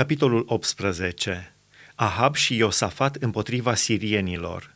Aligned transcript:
Capitolul 0.00 0.44
18. 0.46 1.54
Ahab 1.94 2.34
și 2.34 2.56
Iosafat 2.56 3.16
împotriva 3.16 3.74
sirienilor. 3.74 4.74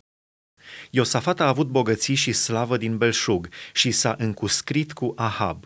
Iosafat 0.91 1.41
a 1.41 1.47
avut 1.47 1.67
bogății 1.67 2.15
și 2.15 2.33
slavă 2.33 2.77
din 2.77 2.97
belșug 2.97 3.49
și 3.73 3.91
s-a 3.91 4.15
încuscrit 4.19 4.93
cu 4.93 5.13
Ahab. 5.17 5.65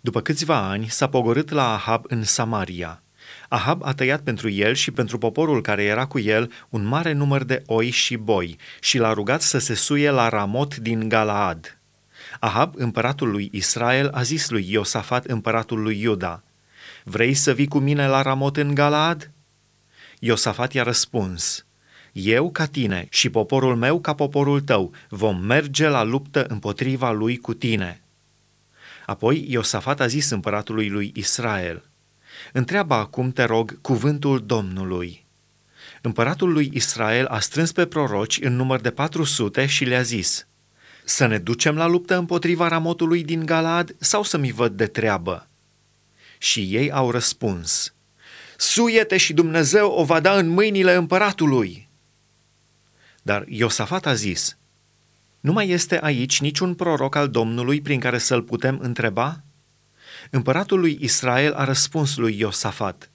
După 0.00 0.20
câțiva 0.20 0.56
ani 0.56 0.88
s-a 0.88 1.08
pogorât 1.08 1.50
la 1.50 1.72
Ahab 1.72 2.04
în 2.08 2.22
Samaria. 2.22 3.02
Ahab 3.48 3.82
a 3.84 3.94
tăiat 3.94 4.20
pentru 4.20 4.48
el 4.48 4.74
și 4.74 4.90
pentru 4.90 5.18
poporul 5.18 5.62
care 5.62 5.82
era 5.82 6.06
cu 6.06 6.18
el 6.18 6.52
un 6.68 6.84
mare 6.84 7.12
număr 7.12 7.42
de 7.42 7.62
oi 7.66 7.90
și 7.90 8.16
boi 8.16 8.56
și 8.80 8.98
l-a 8.98 9.12
rugat 9.12 9.42
să 9.42 9.58
se 9.58 9.74
suie 9.74 10.10
la 10.10 10.28
Ramot 10.28 10.76
din 10.76 11.08
Galaad. 11.08 11.78
Ahab, 12.40 12.74
împăratul 12.76 13.30
lui 13.30 13.48
Israel, 13.52 14.10
a 14.12 14.22
zis 14.22 14.50
lui 14.50 14.70
Iosafat, 14.70 15.24
împăratul 15.24 15.82
lui 15.82 16.00
Iuda, 16.00 16.42
Vrei 17.06 17.34
să 17.34 17.52
vii 17.52 17.66
cu 17.66 17.78
mine 17.78 18.06
la 18.06 18.22
Ramot 18.22 18.56
în 18.56 18.74
Galaad? 18.74 19.30
Iosafat 20.18 20.72
i-a 20.72 20.82
răspuns, 20.82 21.66
Eu 22.12 22.50
ca 22.50 22.66
tine 22.66 23.06
și 23.10 23.30
poporul 23.30 23.76
meu 23.76 24.00
ca 24.00 24.14
poporul 24.14 24.60
tău 24.60 24.92
vom 25.08 25.40
merge 25.40 25.88
la 25.88 26.02
luptă 26.02 26.44
împotriva 26.44 27.10
lui 27.10 27.36
cu 27.36 27.54
tine. 27.54 28.02
Apoi 29.06 29.46
Iosafat 29.48 30.00
a 30.00 30.06
zis 30.06 30.30
împăratului 30.30 30.88
lui 30.88 31.12
Israel, 31.14 31.84
Întreabă 32.52 32.94
acum, 32.94 33.30
te 33.30 33.44
rog, 33.44 33.80
cuvântul 33.80 34.46
Domnului. 34.46 35.26
Împăratul 36.02 36.52
lui 36.52 36.70
Israel 36.74 37.26
a 37.26 37.38
strâns 37.38 37.72
pe 37.72 37.86
proroci 37.86 38.38
în 38.40 38.56
număr 38.56 38.80
de 38.80 38.90
400 38.90 39.66
și 39.66 39.84
le-a 39.84 40.02
zis, 40.02 40.46
Să 41.04 41.26
ne 41.26 41.38
ducem 41.38 41.76
la 41.76 41.86
luptă 41.86 42.16
împotriva 42.16 42.68
ramotului 42.68 43.24
din 43.24 43.46
Galad 43.46 43.94
sau 43.98 44.22
să 44.22 44.38
mi 44.38 44.52
văd 44.52 44.76
de 44.76 44.86
treabă? 44.86 45.48
Și 46.44 46.60
ei 46.60 46.90
au 46.90 47.10
răspuns, 47.10 47.94
Suiete 48.56 49.16
și 49.16 49.32
Dumnezeu 49.32 49.90
o 49.90 50.04
va 50.04 50.20
da 50.20 50.36
în 50.36 50.48
mâinile 50.48 50.94
împăratului. 50.94 51.88
Dar 53.22 53.44
Iosafat 53.48 54.06
a 54.06 54.14
zis, 54.14 54.58
Nu 55.40 55.52
mai 55.52 55.68
este 55.68 55.98
aici 56.02 56.40
niciun 56.40 56.74
proroc 56.74 57.14
al 57.14 57.28
Domnului 57.28 57.80
prin 57.80 58.00
care 58.00 58.18
să-l 58.18 58.42
putem 58.42 58.78
întreba? 58.82 59.42
Împăratul 60.30 60.80
lui 60.80 60.98
Israel 61.00 61.52
a 61.52 61.64
răspuns 61.64 62.16
lui 62.16 62.38
Iosafat, 62.38 63.10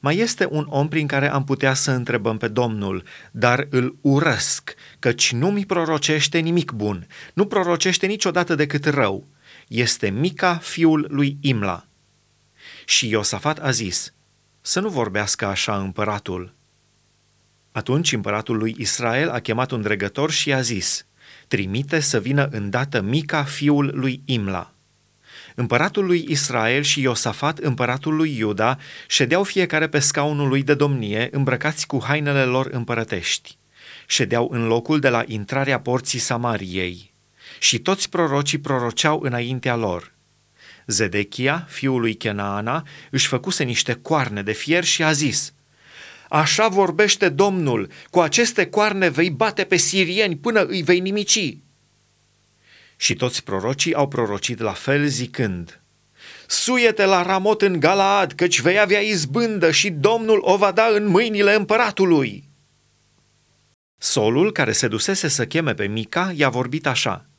mai 0.00 0.16
este 0.16 0.48
un 0.50 0.66
om 0.68 0.88
prin 0.88 1.06
care 1.06 1.30
am 1.30 1.44
putea 1.44 1.74
să 1.74 1.90
întrebăm 1.90 2.36
pe 2.36 2.48
Domnul, 2.48 3.02
dar 3.30 3.66
îl 3.70 3.96
urăsc, 4.00 4.74
căci 4.98 5.32
nu 5.32 5.50
mi 5.50 5.66
prorocește 5.66 6.38
nimic 6.38 6.72
bun, 6.72 7.06
nu 7.34 7.46
prorocește 7.46 8.06
niciodată 8.06 8.54
decât 8.54 8.84
rău. 8.84 9.28
Este 9.68 10.10
Mica, 10.10 10.56
fiul 10.56 11.06
lui 11.10 11.36
Imla. 11.40 11.86
Și 12.88 13.08
Iosafat 13.08 13.58
a 13.58 13.70
zis, 13.70 14.12
să 14.60 14.80
nu 14.80 14.88
vorbească 14.88 15.46
așa 15.46 15.76
împăratul. 15.76 16.54
Atunci 17.72 18.12
împăratul 18.12 18.56
lui 18.56 18.74
Israel 18.78 19.30
a 19.30 19.38
chemat 19.38 19.70
un 19.70 19.82
dregător 19.82 20.30
și 20.30 20.48
i-a 20.48 20.60
zis, 20.60 21.06
trimite 21.48 22.00
să 22.00 22.20
vină 22.20 22.48
îndată 22.50 23.00
Mica, 23.00 23.44
fiul 23.44 23.90
lui 23.94 24.22
Imla. 24.24 24.72
Împăratul 25.54 26.06
lui 26.06 26.24
Israel 26.28 26.82
și 26.82 27.00
Iosafat, 27.00 27.58
împăratul 27.58 28.16
lui 28.16 28.36
Iuda, 28.36 28.78
ședeau 29.08 29.44
fiecare 29.44 29.88
pe 29.88 29.98
scaunul 29.98 30.48
lui 30.48 30.62
de 30.62 30.74
domnie, 30.74 31.28
îmbrăcați 31.30 31.86
cu 31.86 32.04
hainele 32.04 32.44
lor 32.44 32.66
împărătești. 32.66 33.58
Ședeau 34.06 34.48
în 34.52 34.66
locul 34.66 35.00
de 35.00 35.08
la 35.08 35.22
intrarea 35.26 35.80
porții 35.80 36.18
Samariei. 36.18 37.12
Și 37.58 37.78
toți 37.78 38.08
prorocii 38.08 38.58
proroceau 38.58 39.20
înaintea 39.20 39.76
lor– 39.76 40.10
Zedechia, 40.86 41.66
fiul 41.68 42.00
lui 42.00 42.14
Kenaana, 42.14 42.86
își 43.10 43.26
făcuse 43.26 43.64
niște 43.64 43.92
coarne 43.92 44.42
de 44.42 44.52
fier 44.52 44.84
și 44.84 45.02
a 45.02 45.12
zis, 45.12 45.52
Așa 46.28 46.68
vorbește 46.68 47.28
Domnul, 47.28 47.90
cu 48.10 48.20
aceste 48.20 48.66
coarne 48.66 49.08
vei 49.08 49.30
bate 49.30 49.64
pe 49.64 49.76
sirieni 49.76 50.36
până 50.36 50.64
îi 50.64 50.82
vei 50.82 51.00
nimici. 51.00 51.58
Și 52.96 53.14
toți 53.14 53.44
prorocii 53.44 53.94
au 53.94 54.08
prorocit 54.08 54.60
la 54.60 54.72
fel 54.72 55.06
zicând, 55.06 55.80
Suiete 56.46 57.04
la 57.04 57.22
Ramot 57.22 57.62
în 57.62 57.80
Galaad, 57.80 58.32
căci 58.32 58.60
vei 58.60 58.78
avea 58.78 59.00
izbândă 59.00 59.70
și 59.70 59.90
Domnul 59.90 60.38
o 60.42 60.56
va 60.56 60.72
da 60.72 60.86
în 60.86 61.06
mâinile 61.06 61.54
împăratului. 61.54 62.48
Solul, 63.98 64.52
care 64.52 64.72
se 64.72 64.88
dusese 64.88 65.28
să 65.28 65.46
cheme 65.46 65.74
pe 65.74 65.86
Mica, 65.86 66.32
i-a 66.34 66.48
vorbit 66.48 66.86
așa– 66.86 67.24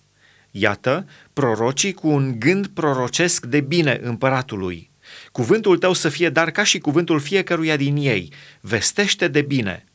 Iată, 0.51 1.07
prorocii 1.33 1.93
cu 1.93 2.07
un 2.07 2.39
gând 2.39 2.67
prorocesc 2.67 3.45
de 3.45 3.61
bine 3.61 3.99
împăratului. 4.01 4.91
Cuvântul 5.31 5.77
tău 5.77 5.93
să 5.93 6.09
fie 6.09 6.29
dar 6.29 6.51
ca 6.51 6.63
și 6.63 6.79
cuvântul 6.79 7.19
fiecăruia 7.19 7.75
din 7.75 7.95
ei. 7.95 8.33
Vestește 8.61 9.27
de 9.27 9.41
bine. 9.41 9.85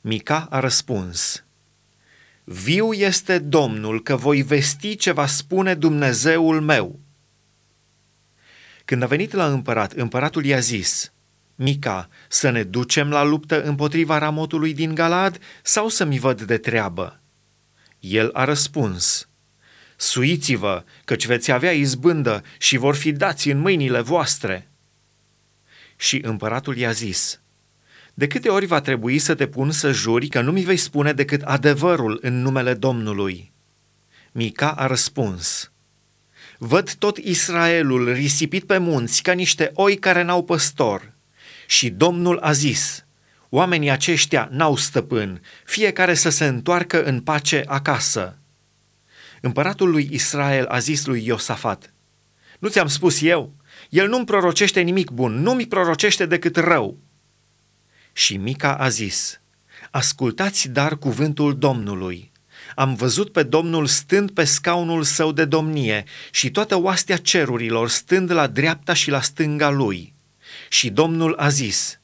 Mica 0.00 0.46
a 0.50 0.60
răspuns, 0.60 1.44
Viu 2.44 2.92
este 2.92 3.38
Domnul 3.38 4.02
că 4.02 4.16
voi 4.16 4.42
vesti 4.42 4.96
ce 4.96 5.12
va 5.12 5.26
spune 5.26 5.74
Dumnezeul 5.74 6.60
meu. 6.60 7.00
Când 8.84 9.02
a 9.02 9.06
venit 9.06 9.32
la 9.32 9.46
împărat, 9.46 9.92
împăratul 9.92 10.44
i-a 10.44 10.58
zis, 10.58 11.12
Mica, 11.54 12.08
să 12.28 12.50
ne 12.50 12.62
ducem 12.62 13.10
la 13.10 13.22
luptă 13.22 13.62
împotriva 13.62 14.18
ramotului 14.18 14.74
din 14.74 14.94
Galad 14.94 15.38
sau 15.62 15.88
să 15.88 16.04
mi 16.04 16.18
văd 16.18 16.42
de 16.42 16.56
treabă? 16.56 17.20
El 17.98 18.30
a 18.32 18.44
răspuns, 18.44 19.28
Suiți-vă, 20.02 20.84
căci 21.04 21.26
veți 21.26 21.50
avea 21.50 21.72
izbândă 21.72 22.42
și 22.58 22.76
vor 22.76 22.94
fi 22.94 23.12
dați 23.12 23.50
în 23.50 23.58
mâinile 23.58 24.00
voastre. 24.00 24.68
Și 25.96 26.20
împăratul 26.22 26.76
i-a 26.76 26.90
zis, 26.90 27.40
De 28.14 28.26
câte 28.26 28.48
ori 28.48 28.66
va 28.66 28.80
trebui 28.80 29.18
să 29.18 29.34
te 29.34 29.46
pun 29.46 29.70
să 29.70 29.92
juri 29.92 30.28
că 30.28 30.40
nu 30.40 30.52
mi 30.52 30.62
vei 30.62 30.76
spune 30.76 31.12
decât 31.12 31.42
adevărul 31.42 32.18
în 32.22 32.40
numele 32.40 32.74
Domnului? 32.74 33.52
Mica 34.32 34.70
a 34.70 34.86
răspuns, 34.86 35.72
Văd 36.58 36.92
tot 36.92 37.16
Israelul 37.16 38.12
risipit 38.12 38.64
pe 38.64 38.78
munți 38.78 39.22
ca 39.22 39.32
niște 39.32 39.70
oi 39.74 39.96
care 39.96 40.22
n-au 40.22 40.44
păstor. 40.44 41.12
Și 41.66 41.90
Domnul 41.90 42.38
a 42.38 42.52
zis, 42.52 43.04
Oamenii 43.48 43.90
aceștia 43.90 44.48
n-au 44.50 44.76
stăpân, 44.76 45.42
fiecare 45.64 46.14
să 46.14 46.28
se 46.28 46.46
întoarcă 46.46 47.04
în 47.04 47.20
pace 47.20 47.62
acasă. 47.66 48.36
Împăratul 49.44 49.90
lui 49.90 50.08
Israel 50.12 50.66
a 50.66 50.78
zis 50.78 51.06
lui 51.06 51.26
Iosafat, 51.26 51.92
Nu 52.58 52.68
ți-am 52.68 52.86
spus 52.86 53.22
eu? 53.22 53.54
El 53.88 54.08
nu-mi 54.08 54.24
prorocește 54.24 54.80
nimic 54.80 55.10
bun, 55.10 55.32
nu 55.32 55.52
mi 55.52 55.66
prorocește 55.66 56.26
decât 56.26 56.56
rău. 56.56 56.98
Și 58.12 58.36
Mica 58.36 58.74
a 58.74 58.88
zis, 58.88 59.40
Ascultați 59.90 60.68
dar 60.68 60.96
cuvântul 60.96 61.58
Domnului. 61.58 62.30
Am 62.74 62.94
văzut 62.94 63.32
pe 63.32 63.42
Domnul 63.42 63.86
stând 63.86 64.30
pe 64.30 64.44
scaunul 64.44 65.02
său 65.02 65.32
de 65.32 65.44
domnie 65.44 66.04
și 66.30 66.50
toată 66.50 66.76
oastea 66.76 67.16
cerurilor 67.16 67.88
stând 67.88 68.30
la 68.30 68.46
dreapta 68.46 68.92
și 68.92 69.10
la 69.10 69.20
stânga 69.20 69.70
lui. 69.70 70.14
Și 70.68 70.90
Domnul 70.90 71.34
a 71.34 71.48
zis, 71.48 72.00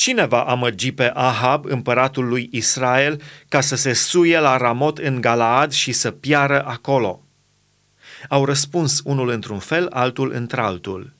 Cine 0.00 0.26
va 0.26 0.42
amăgi 0.42 0.92
pe 0.92 1.10
Ahab, 1.14 1.64
împăratul 1.64 2.28
lui 2.28 2.48
Israel, 2.52 3.22
ca 3.48 3.60
să 3.60 3.76
se 3.76 3.92
suie 3.92 4.38
la 4.38 4.56
Ramot 4.56 4.98
în 4.98 5.20
Galaad 5.20 5.72
și 5.72 5.92
să 5.92 6.10
piară 6.10 6.64
acolo? 6.64 7.22
Au 8.28 8.44
răspuns 8.44 9.00
unul 9.04 9.28
într-un 9.28 9.58
fel, 9.58 9.86
altul 9.90 10.32
într-altul. 10.32 11.12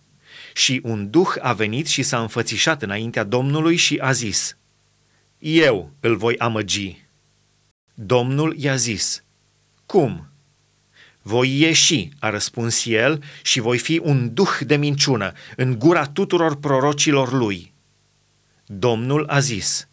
Și 0.55 0.81
un 0.85 1.11
duh 1.11 1.29
a 1.41 1.53
venit 1.53 1.87
și 1.87 2.03
s-a 2.03 2.21
înfățișat 2.21 2.83
înaintea 2.83 3.25
Domnului 3.25 3.77
și 3.77 3.99
a 4.03 4.13
zis, 4.13 4.57
Eu 5.39 5.93
îl 6.01 6.17
voi 6.17 6.39
amăgi. 6.39 7.05
Domnul 7.95 8.55
i-a 8.59 8.77
zis, 8.77 9.25
Cum? 9.87 10.29
Voi 11.23 11.61
ieși, 11.61 12.09
a 12.19 12.31
răspuns 12.31 12.85
el, 12.85 13.23
și 13.43 13.61
voi 13.61 13.79
fi 13.79 14.01
un 14.03 14.35
duh 14.35 14.59
de 14.61 14.77
minciună 14.77 15.33
în 15.57 15.79
gura 15.79 16.07
tuturor 16.07 16.57
prorocilor 16.57 17.33
lui. 17.33 17.71
Domnul 18.73 19.27
a 19.29 19.39
zis, 19.39 19.89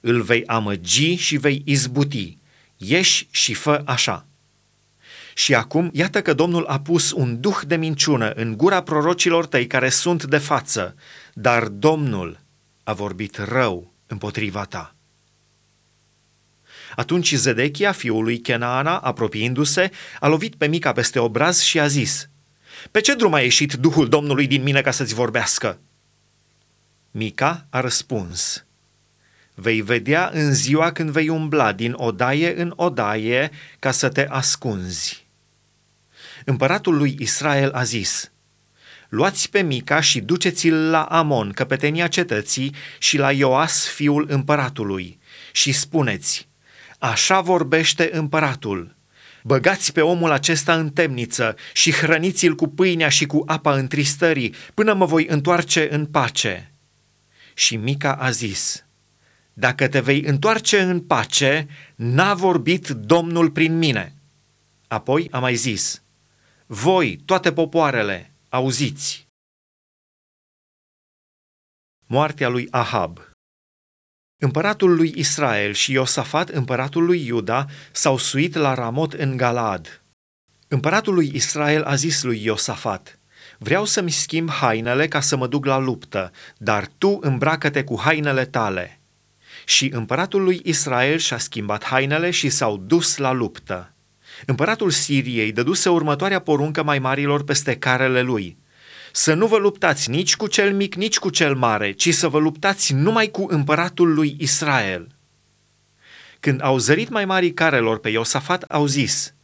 îl 0.00 0.22
vei 0.22 0.46
amăgi 0.46 1.14
și 1.14 1.36
vei 1.36 1.62
izbuti, 1.64 2.38
ieși 2.76 3.28
și 3.30 3.54
fă 3.54 3.82
așa. 3.84 4.26
Și 5.34 5.54
acum, 5.54 5.90
iată 5.92 6.22
că 6.22 6.34
Domnul 6.34 6.64
a 6.66 6.80
pus 6.80 7.12
un 7.12 7.40
duh 7.40 7.58
de 7.66 7.76
minciună 7.76 8.30
în 8.30 8.56
gura 8.56 8.82
prorocilor 8.82 9.46
tăi 9.46 9.66
care 9.66 9.88
sunt 9.88 10.24
de 10.24 10.38
față, 10.38 10.94
dar 11.32 11.68
Domnul 11.68 12.40
a 12.82 12.92
vorbit 12.92 13.36
rău 13.36 13.92
împotriva 14.06 14.64
ta. 14.64 14.94
Atunci 16.96 17.34
Zedechia, 17.34 17.92
fiul 17.92 18.22
lui 18.22 18.40
Kenaana, 18.40 18.98
apropiindu-se, 18.98 19.90
a 20.20 20.28
lovit 20.28 20.54
pe 20.54 20.66
Mica 20.66 20.92
peste 20.92 21.18
obraz 21.18 21.60
și 21.60 21.80
a 21.80 21.86
zis, 21.86 22.28
Pe 22.90 23.00
ce 23.00 23.14
drum 23.14 23.34
a 23.34 23.40
ieșit 23.40 23.72
Duhul 23.72 24.08
Domnului 24.08 24.46
din 24.46 24.62
mine 24.62 24.80
ca 24.80 24.90
să-ți 24.90 25.14
vorbească?" 25.14 25.80
Mica 27.10 27.66
a 27.70 27.80
răspuns, 27.80 28.64
Vei 29.54 29.80
vedea 29.80 30.30
în 30.32 30.54
ziua 30.54 30.92
când 30.92 31.10
vei 31.10 31.28
umbla 31.28 31.72
din 31.72 31.92
odaie 31.96 32.60
în 32.60 32.72
odaie 32.76 33.50
ca 33.78 33.90
să 33.90 34.08
te 34.08 34.26
ascunzi. 34.28 35.26
Împăratul 36.44 36.96
lui 36.96 37.16
Israel 37.18 37.70
a 37.72 37.82
zis, 37.82 38.30
luați 39.08 39.50
pe 39.50 39.62
Mica 39.62 40.00
și 40.00 40.20
duceți-l 40.20 40.90
la 40.90 41.02
Amon, 41.02 41.50
căpetenia 41.50 42.08
cetății, 42.08 42.74
și 42.98 43.16
la 43.16 43.32
Ioas, 43.32 43.86
fiul 43.86 44.26
împăratului, 44.30 45.18
și 45.52 45.72
spuneți, 45.72 46.48
așa 46.98 47.40
vorbește 47.40 48.08
împăratul, 48.12 48.96
Băgați 49.42 49.92
pe 49.92 50.00
omul 50.00 50.30
acesta 50.30 50.74
în 50.74 50.90
temniță 50.90 51.56
și 51.72 51.92
hrăniți-l 51.92 52.54
cu 52.54 52.68
pâinea 52.68 53.08
și 53.08 53.26
cu 53.26 53.42
apa 53.46 53.74
întristării 53.74 54.54
până 54.74 54.92
mă 54.92 55.04
voi 55.04 55.26
întoarce 55.26 55.88
în 55.90 56.06
pace. 56.06 56.72
Și 57.58 57.76
Mica 57.76 58.14
a 58.14 58.30
zis, 58.30 58.84
Dacă 59.52 59.88
te 59.88 60.00
vei 60.00 60.22
întoarce 60.22 60.80
în 60.80 61.00
pace, 61.00 61.68
n-a 61.94 62.34
vorbit 62.34 62.88
Domnul 62.88 63.50
prin 63.50 63.78
mine. 63.78 64.14
Apoi 64.88 65.28
a 65.30 65.38
mai 65.38 65.54
zis, 65.54 66.02
Voi, 66.66 67.16
toate 67.16 67.52
popoarele, 67.52 68.34
auziți. 68.48 69.26
Moartea 72.06 72.48
lui 72.48 72.68
Ahab 72.70 73.20
Împăratul 74.36 74.94
lui 74.94 75.12
Israel 75.16 75.72
și 75.72 75.92
Iosafat, 75.92 76.48
împăratul 76.48 77.04
lui 77.04 77.26
Iuda, 77.26 77.66
s-au 77.92 78.18
suit 78.18 78.54
la 78.54 78.74
Ramot 78.74 79.12
în 79.12 79.36
Galaad. 79.36 80.02
Împăratul 80.68 81.14
lui 81.14 81.30
Israel 81.34 81.82
a 81.82 81.94
zis 81.94 82.22
lui 82.22 82.44
Iosafat, 82.44 83.17
Vreau 83.58 83.84
să-mi 83.84 84.10
schimb 84.10 84.50
hainele 84.50 85.08
ca 85.08 85.20
să 85.20 85.36
mă 85.36 85.46
duc 85.46 85.64
la 85.64 85.78
luptă, 85.78 86.32
dar 86.56 86.88
tu 86.98 87.18
îmbracă-te 87.20 87.84
cu 87.84 88.00
hainele 88.00 88.44
tale. 88.44 89.00
Și 89.64 89.90
împăratul 89.92 90.42
lui 90.42 90.60
Israel 90.64 91.18
și-a 91.18 91.38
schimbat 91.38 91.84
hainele 91.84 92.30
și 92.30 92.48
s-au 92.48 92.76
dus 92.76 93.16
la 93.16 93.32
luptă. 93.32 93.92
Împăratul 94.46 94.90
Siriei 94.90 95.52
dăduse 95.52 95.88
următoarea 95.88 96.38
poruncă 96.38 96.82
mai 96.82 96.98
marilor 96.98 97.44
peste 97.44 97.76
carele 97.76 98.22
lui– 98.22 98.56
să 99.12 99.34
nu 99.34 99.46
vă 99.46 99.56
luptați 99.56 100.10
nici 100.10 100.36
cu 100.36 100.46
cel 100.46 100.74
mic, 100.74 100.94
nici 100.94 101.18
cu 101.18 101.30
cel 101.30 101.54
mare, 101.54 101.92
ci 101.92 102.14
să 102.14 102.28
vă 102.28 102.38
luptați 102.38 102.92
numai 102.92 103.28
cu 103.28 103.46
împăratul 103.48 104.14
lui 104.14 104.36
Israel. 104.38 105.08
Când 106.40 106.62
au 106.62 106.78
zărit 106.78 107.08
mai 107.08 107.24
mari 107.24 107.52
carelor 107.52 107.98
pe 107.98 108.08
Iosafat, 108.08 108.62
au 108.62 108.86
zis, 108.86 109.34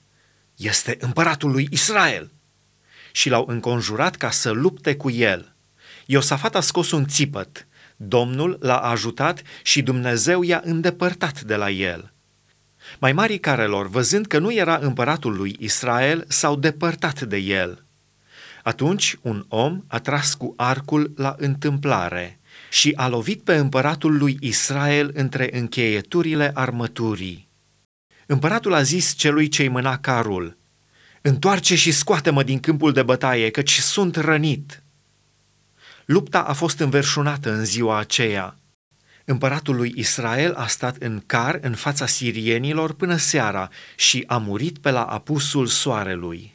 este 0.57 0.97
împăratul 1.01 1.51
lui 1.51 1.69
Israel. 1.71 2.31
Și 3.15 3.29
l-au 3.29 3.45
înconjurat 3.49 4.17
ca 4.17 4.31
să 4.31 4.51
lupte 4.51 4.97
cu 4.97 5.11
el. 5.11 5.55
Iosafat 6.07 6.55
a 6.55 6.61
scos 6.61 6.91
un 6.91 7.07
țipăt, 7.07 7.67
Domnul 7.97 8.59
l-a 8.61 8.79
ajutat 8.79 9.43
și 9.63 9.83
Dumnezeu 9.83 10.43
i-a 10.43 10.61
îndepărtat 10.65 11.41
de 11.41 11.57
la 11.57 11.71
el. 11.71 12.13
Mai 12.99 13.13
mari 13.13 13.39
carelor, 13.39 13.89
văzând 13.89 14.27
că 14.27 14.39
nu 14.39 14.53
era 14.53 14.79
împăratul 14.81 15.37
lui 15.37 15.57
Israel, 15.59 16.25
s-au 16.29 16.57
depărtat 16.57 17.21
de 17.21 17.37
el– 17.37 17.79
atunci 18.65 19.17
un 19.23 19.45
om 19.49 19.83
a 19.87 19.99
tras 19.99 20.35
cu 20.35 20.55
arcul 20.57 21.13
la 21.17 21.35
întâmplare 21.39 22.41
și 22.71 22.93
a 22.97 23.09
lovit 23.09 23.43
pe 23.43 23.55
împăratul 23.55 24.17
lui 24.17 24.37
Israel 24.41 25.11
între 25.15 25.59
încheieturile 25.59 26.51
armăturii. 26.55 27.49
Împăratul 28.27 28.75
a 28.75 28.83
zis 28.83 29.15
celui 29.15 29.49
ce-i 29.49 29.69
mâna 29.69 29.99
carul, 29.99 30.57
Întoarce 31.27 31.75
și 31.75 31.93
scoate-mă 31.93 32.43
din 32.43 32.61
câmpul 32.61 32.93
de 32.93 33.03
bătaie, 33.03 33.51
căci 33.51 33.79
sunt 33.79 34.17
rănit. 34.17 34.83
Lupta 36.05 36.41
a 36.41 36.53
fost 36.53 36.79
înverșunată 36.79 37.53
în 37.53 37.65
ziua 37.65 37.99
aceea. 37.99 38.59
Împăratul 39.25 39.77
lui 39.77 39.93
Israel 39.97 40.55
a 40.55 40.67
stat 40.67 40.97
în 40.97 41.23
car 41.27 41.59
în 41.63 41.75
fața 41.75 42.07
sirienilor 42.07 42.93
până 42.93 43.17
seara 43.17 43.69
și 43.97 44.25
a 44.27 44.39
murit 44.39 44.79
pe 44.79 44.91
la 44.91 45.05
apusul 45.05 45.67
soarelui. 45.67 46.54